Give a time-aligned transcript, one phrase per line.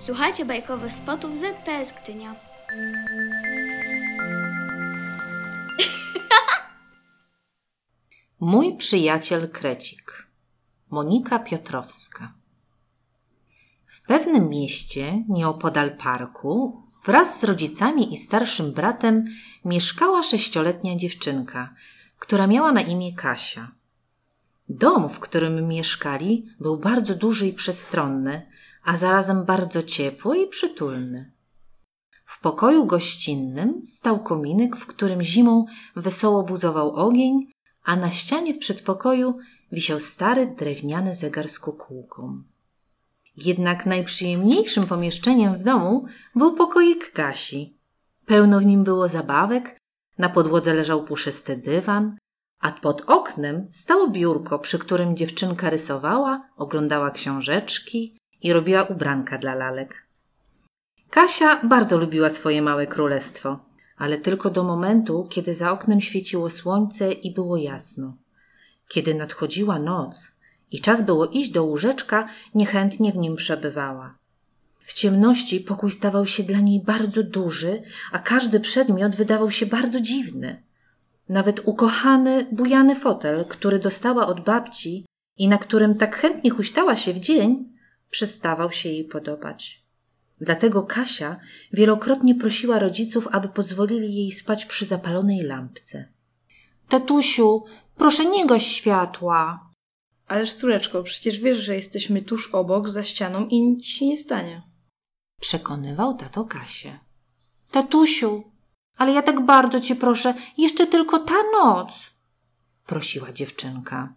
[0.00, 2.34] Słuchajcie bajkowych spotów ZPS Gdynia.
[8.40, 10.26] Mój przyjaciel Krecik.
[10.90, 12.34] Monika Piotrowska.
[13.86, 19.24] W pewnym mieście, nieopodal parku, wraz z rodzicami i starszym bratem
[19.64, 21.74] mieszkała sześcioletnia dziewczynka,
[22.18, 23.72] która miała na imię Kasia.
[24.68, 28.46] Dom, w którym mieszkali, był bardzo duży i przestronny,
[28.84, 31.32] a zarazem bardzo ciepły i przytulny.
[32.24, 35.64] W pokoju gościnnym stał kominek, w którym zimą
[35.96, 37.52] wesoło buzował ogień,
[37.84, 39.38] a na ścianie w przedpokoju
[39.72, 42.42] wisiał stary drewniany zegar z kukułką.
[43.36, 47.76] Jednak najprzyjemniejszym pomieszczeniem w domu był pokoik Kasi.
[48.26, 49.78] Pełno w nim było zabawek,
[50.18, 52.16] na podłodze leżał puszysty dywan,
[52.60, 59.54] a pod oknem stało biurko, przy którym dziewczynka rysowała, oglądała książeczki i robiła ubranka dla
[59.54, 60.06] lalek.
[61.10, 63.58] Kasia bardzo lubiła swoje małe królestwo,
[63.96, 68.16] ale tylko do momentu, kiedy za oknem świeciło słońce i było jasno.
[68.88, 70.32] Kiedy nadchodziła noc
[70.70, 74.18] i czas było iść do łóżeczka, niechętnie w nim przebywała.
[74.80, 80.00] W ciemności pokój stawał się dla niej bardzo duży, a każdy przedmiot wydawał się bardzo
[80.00, 80.62] dziwny.
[81.28, 85.04] Nawet ukochany, bujany fotel, który dostała od babci
[85.38, 87.69] i na którym tak chętnie huśtała się w dzień,
[88.10, 89.84] przestawał się jej podobać.
[90.40, 91.40] Dlatego Kasia
[91.72, 96.08] wielokrotnie prosiła rodziców, aby pozwolili jej spać przy zapalonej lampce.
[96.88, 97.64] Tatusiu,
[97.96, 99.70] proszę nie gaś światła.
[100.28, 104.62] Ależ córeczko, przecież wiesz, że jesteśmy tuż obok, za ścianą i nic się nie stanie.
[105.40, 106.98] Przekonywał tato Kasię.
[107.70, 108.52] Tatusiu,
[108.96, 112.10] ale ja tak bardzo cię proszę, jeszcze tylko ta noc.
[112.86, 114.14] Prosiła dziewczynka.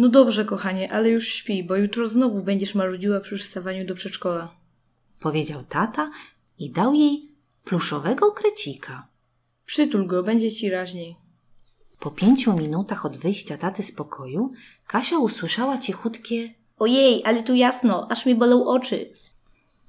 [0.00, 4.48] No dobrze, kochanie, ale już śpi, bo jutro znowu będziesz marudziła przy wstawaniu do przedszkola.
[5.20, 6.10] Powiedział tata
[6.58, 7.32] i dał jej
[7.64, 9.08] pluszowego krecika.
[9.66, 11.16] Przytul go, będzie ci raźniej.
[11.98, 14.52] Po pięciu minutach od wyjścia taty z pokoju,
[14.86, 19.12] Kasia usłyszała cichutkie Ojej, ale tu jasno, aż mi bolą oczy.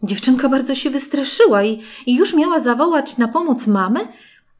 [0.03, 3.99] Dziewczynka bardzo się wystraszyła i, i już miała zawołać na pomoc mamę,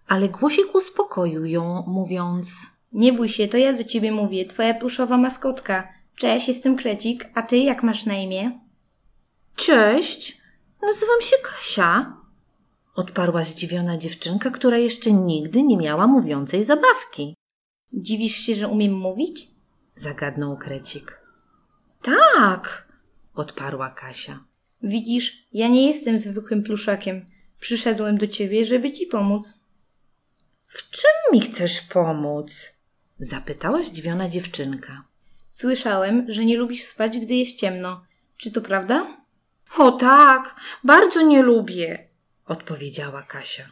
[0.08, 5.18] ale głosik uspokoił ją, mówiąc: Nie bój się, to ja do ciebie mówię, twoja pluszowa
[5.18, 5.94] maskotka.
[6.16, 8.60] Cześć, jestem Krecik, a ty jak masz na imię?
[9.56, 10.38] Cześć,
[10.82, 12.18] nazywam się Kasia.
[12.96, 17.36] Odparła zdziwiona dziewczynka, która jeszcze nigdy nie miała mówiącej zabawki.
[17.94, 19.48] Dziwisz się, że umiem mówić?
[19.96, 21.22] Zagadnął Krecik.
[22.02, 22.88] Tak,
[23.34, 24.44] odparła Kasia.
[24.84, 27.26] Widzisz, ja nie jestem zwykłym pluszakiem.
[27.60, 29.60] Przyszedłem do ciebie, żeby ci pomóc.
[30.68, 32.72] W czym mi chcesz pomóc?
[33.24, 35.04] Zapytała zdziwiona dziewczynka.
[35.50, 38.02] Słyszałem, że nie lubisz spać, gdy jest ciemno.
[38.38, 39.18] Czy to prawda?
[39.78, 42.08] O tak, bardzo nie lubię,
[42.46, 43.64] odpowiedziała Kasia.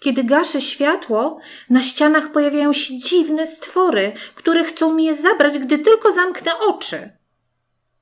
[0.00, 1.38] Kiedy gaszę światło,
[1.70, 7.16] na ścianach pojawiają się dziwne stwory, które chcą mi je zabrać, gdy tylko zamknę oczy.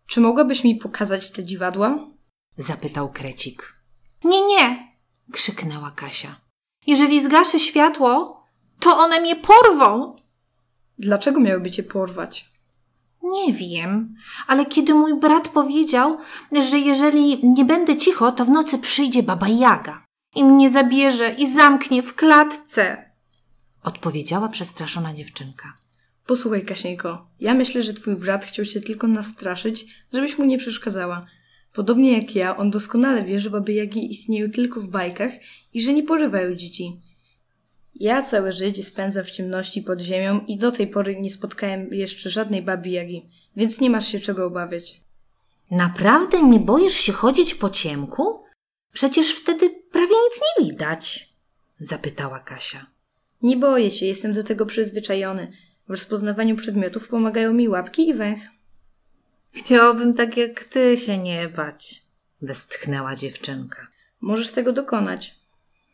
[0.07, 2.11] Czy mogłabyś mi pokazać te dziwadła?
[2.59, 3.77] Zapytał Krecik.
[4.25, 4.93] Nie, nie,
[5.33, 6.41] krzyknęła Kasia.
[6.87, 8.43] Jeżeli zgaszę światło,
[8.81, 10.17] to one mnie porwą.
[11.03, 12.53] Dlaczego miałyby cię porwać?
[13.23, 14.15] Nie wiem,
[14.47, 16.19] ale kiedy mój brat powiedział,
[16.71, 21.53] że jeżeli nie będę cicho, to w nocy przyjdzie baba Jaga i mnie zabierze i
[21.55, 23.11] zamknie w klatce,
[23.85, 25.73] odpowiedziała przestraszona dziewczynka.
[26.27, 31.27] Posłuchaj, Kasieńko, ja myślę, że twój brat chciał cię tylko nastraszyć, żebyś mu nie przeszkadzała.
[31.75, 35.33] Podobnie jak ja, on doskonale wie, że baby Jagi istnieją tylko w bajkach
[35.75, 37.01] i że nie porywają dzieci.
[37.95, 42.31] Ja całe życie spędzam w ciemności pod ziemią i do tej pory nie spotkałem jeszcze
[42.31, 45.01] żadnej baby Jagi, więc nie masz się czego obawiać.
[45.71, 48.45] Naprawdę nie boisz się chodzić po ciemku?
[48.93, 51.35] Przecież wtedy prawie nic nie widać,
[51.79, 52.87] zapytała Kasia.
[53.43, 55.53] Nie boję się, jestem do tego przyzwyczajony.
[55.89, 58.41] W rozpoznawaniu przedmiotów pomagają mi łapki i węch.
[59.53, 62.03] Chciałabym tak jak ty się nie bać,
[62.43, 63.87] westchnęła dziewczynka.
[64.21, 65.35] Możesz tego dokonać.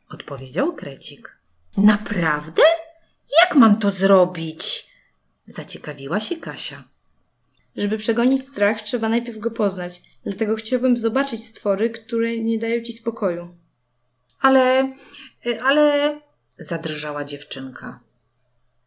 [0.09, 1.38] Odpowiedział Krecik.
[1.85, 2.63] Naprawdę?
[3.43, 4.87] Jak mam to zrobić?
[5.47, 6.85] Zaciekawiła się Kasia.
[7.77, 10.03] Żeby przegonić strach, trzeba najpierw go poznać.
[10.25, 13.55] Dlatego chciałbym zobaczyć stwory, które nie dają ci spokoju.
[14.41, 14.93] Ale,
[15.63, 16.21] ale,
[16.59, 18.01] zadrżała dziewczynka.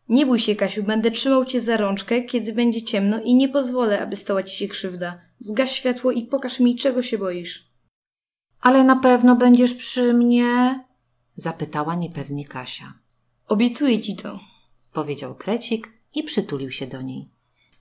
[0.10, 4.02] Nie bój się, Kasiu, będę trzymał cię za rączkę, kiedy będzie ciemno i nie pozwolę,
[4.02, 5.22] aby stała ci się krzywda.
[5.40, 7.68] Zgaś światło i pokaż mi, czego się boisz.
[8.62, 10.84] Ale na pewno będziesz przy mnie?
[11.36, 12.94] Zapytała niepewnie Kasia.
[13.48, 14.40] Obiecuję ci to,
[14.94, 17.30] powiedział Krecik i przytulił się do niej.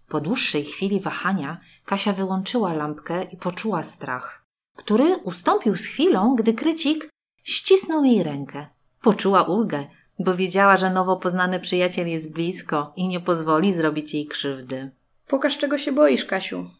[0.08, 4.40] Po dłuższej chwili wahania Kasia wyłączyła lampkę i poczuła strach.
[4.76, 7.08] który ustąpił z chwilą, gdy Krecik
[7.42, 8.66] ścisnął jej rękę.
[9.00, 9.86] Poczuła ulgę,
[10.18, 14.90] bo wiedziała, że nowo poznany przyjaciel jest blisko i nie pozwoli zrobić jej krzywdy.
[15.26, 16.70] Pokaż, czego się boisz, Kasiu.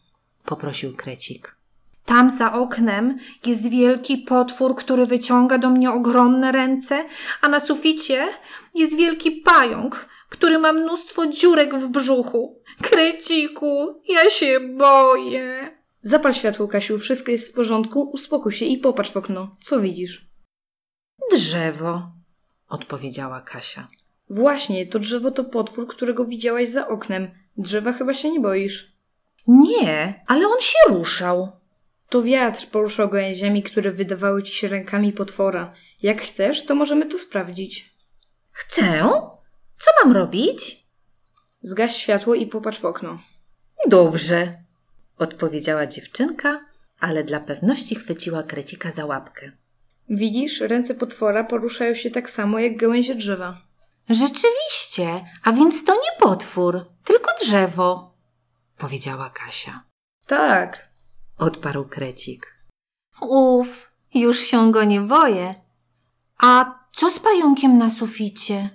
[0.45, 1.55] Poprosił Krecik.
[2.05, 7.05] Tam za oknem jest wielki potwór, który wyciąga do mnie ogromne ręce,
[7.41, 8.27] a na suficie
[8.75, 12.61] jest wielki pająk, który ma mnóstwo dziurek w brzuchu.
[12.81, 15.77] Kreciku, ja się boję.
[16.03, 19.55] Zapal światło, Kasiu, wszystko jest w porządku, uspokój się i popatrz w okno.
[19.61, 20.31] Co widzisz?
[21.31, 22.11] Drzewo.
[22.69, 23.87] Odpowiedziała Kasia.
[24.29, 27.31] Właśnie, to drzewo to potwór, którego widziałaś za oknem.
[27.57, 28.91] Drzewa chyba się nie boisz.
[29.47, 31.60] Nie, ale on się ruszał.
[32.11, 35.73] To wiatr poruszał gałęziami, które wydawały ci się rękami potwora.
[36.01, 37.95] Jak chcesz, to możemy to sprawdzić.
[38.51, 39.09] Chcę?
[39.79, 40.87] Co mam robić?
[41.61, 43.19] Zgaś światło i popatrz w okno.
[43.87, 44.63] Dobrze.
[45.17, 46.65] Odpowiedziała dziewczynka,
[46.99, 49.51] ale dla pewności chwyciła Krecika za łapkę.
[50.09, 53.61] Widzisz, ręce potwora poruszają się tak samo jak gałęzie drzewa.
[54.09, 58.13] Rzeczywiście, a więc to nie potwór, tylko drzewo.
[58.77, 59.83] Powiedziała Kasia.
[60.27, 60.90] Tak,
[61.41, 62.55] Odparł Krecik.
[63.21, 65.55] Uf, już się go nie boję.
[66.37, 68.69] A co z pająkiem na suficie?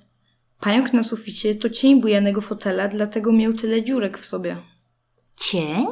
[0.61, 4.57] pająk na suficie to cień bujanego fotela, dlatego miał tyle dziurek w sobie.
[5.41, 5.87] Cień?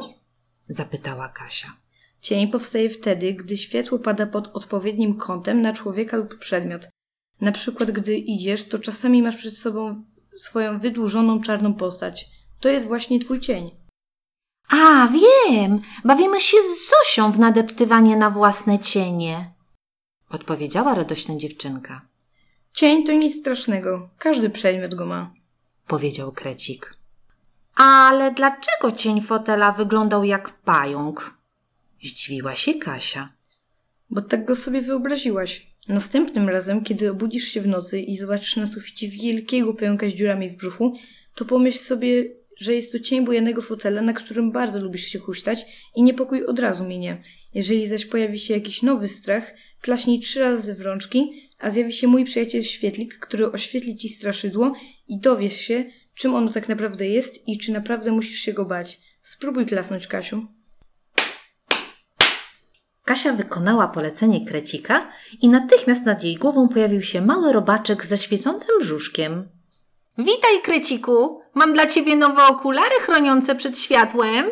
[0.67, 1.77] Zapytała Kasia.
[2.21, 6.89] Cień powstaje wtedy, gdy światło pada pod odpowiednim kątem na człowieka lub przedmiot.
[7.41, 10.03] Na przykład, gdy idziesz, to czasami masz przed sobą
[10.35, 12.27] swoją wydłużoną czarną postać.
[12.59, 13.84] To jest właśnie twój cień.
[14.69, 19.51] A, wiem, bawimy się z Zosią w nadeptywanie na własne cienie.
[20.29, 22.01] Odpowiedziała radośna dziewczynka.
[22.73, 24.09] Cień to nic strasznego.
[24.17, 25.33] Każdy przedmiot go ma.
[25.87, 26.97] Powiedział Krecik.
[27.75, 31.37] Ale dlaczego cień fotela wyglądał jak pająk?
[32.03, 33.29] Zdziwiła się Kasia.
[34.09, 35.75] Bo tak go sobie wyobraziłaś.
[35.87, 40.49] Następnym razem, kiedy obudzisz się w nocy i zobaczysz na suficie wielkiego pająka z dziurami
[40.49, 40.93] w brzuchu,
[41.35, 42.25] to pomyśl sobie,
[42.57, 45.65] że jest to cień bujanego fotela, na którym bardzo lubisz się huśtać
[45.95, 47.21] i niepokój od razu minie.
[47.53, 52.07] Jeżeli zaś pojawi się jakiś nowy strach, klaśnij trzy razy w rączki, a zjawi się
[52.07, 54.73] mój przyjaciel świetlik, który oświetli ci straszydło
[55.07, 55.85] i dowiesz się,
[56.15, 58.99] czym ono tak naprawdę jest i czy naprawdę musisz się go bać.
[59.21, 60.45] Spróbuj klasnąć, Kasiu.
[63.05, 65.09] Kasia wykonała polecenie Krecika
[65.41, 69.49] i natychmiast nad jej głową pojawił się mały robaczek ze świecącym brzuszkiem.
[70.17, 71.41] Witaj, Kreciku.
[71.55, 74.45] Mam dla ciebie nowe okulary chroniące przed światłem.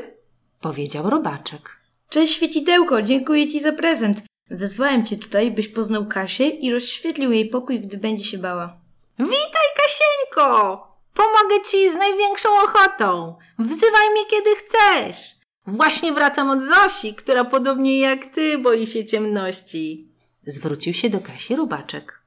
[0.62, 1.78] Powiedział robaczek.
[2.10, 4.22] Cześć świecidełko, dziękuję ci za prezent.
[4.50, 8.78] Wezwałem cię tutaj, byś poznał Kasię i rozświetlił jej pokój, gdy będzie się bała.
[9.20, 10.88] Witaj, Kasieńko.
[11.14, 13.36] Pomogę ci z największą ochotą.
[13.60, 15.36] Wzywaj mnie, kiedy chcesz.
[15.68, 20.08] Właśnie wracam od Zosi, która podobnie jak ty boi się ciemności.
[20.48, 22.22] Zwrócił się do Kasi robaczek.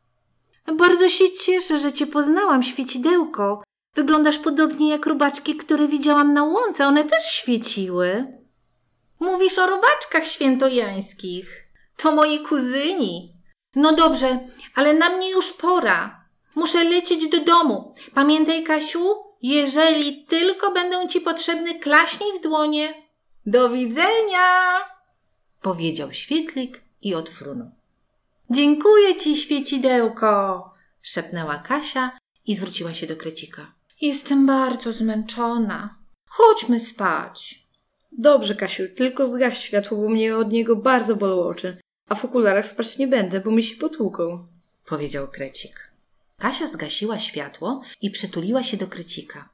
[0.79, 3.63] Bardzo się cieszę, że cię poznałam, świecidełko.
[3.97, 6.87] Wyglądasz podobnie jak robaczki, które widziałam na łące.
[6.87, 8.27] One też świeciły.
[9.21, 11.67] Mówisz o robaczkach świętojańskich.
[11.97, 13.33] To moi kuzyni.
[13.75, 14.39] No dobrze,
[14.75, 16.25] ale na mnie już pora.
[16.55, 17.95] Muszę lecieć do domu.
[18.15, 22.95] Pamiętaj, Kasiu, jeżeli tylko będę ci potrzebny, klaśnij w dłonie.
[23.47, 24.73] Do widzenia!
[25.63, 27.71] Powiedział świetlik i odfrunął.
[28.51, 30.65] Dziękuję ci, świecidełko.
[31.03, 33.76] Szepnęła Kasia i zwróciła się do Krecika.
[34.01, 35.99] Jestem bardzo zmęczona.
[36.29, 37.67] Chodźmy spać.
[38.13, 41.77] Dobrze, Kasiu, tylko zgaś światło, bo mnie od niego bardzo bolą oczy.
[42.09, 44.47] A w okularach spać nie będę, bo mi się potłuką.
[44.87, 45.93] Powiedział Krecik.
[46.39, 49.49] Kasia zgasiła światło i przytuliła się do Krecika.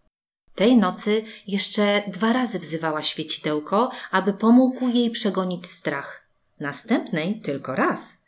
[0.55, 6.29] Tej nocy jeszcze dwa razy wzywała świecidełko, aby pomógł jej przegonić strach.
[6.61, 8.19] Następnej tylko raz.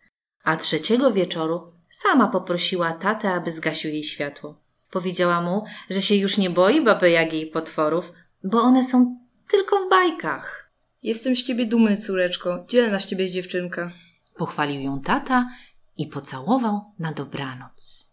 [0.44, 4.63] A trzeciego wieczoru sama poprosiła tatę, aby zgasił jej światło.
[4.94, 8.12] Powiedziała mu, że się już nie boi baby Jagi i potworów,
[8.44, 9.18] bo one są
[9.50, 10.72] tylko w bajkach.
[11.02, 12.64] Jestem z ciebie dumny, córeczko.
[12.68, 13.90] Dzielna z ciebie dziewczynka.
[14.36, 15.48] Pochwalił ją tata
[15.96, 18.10] i pocałował na dobranoc.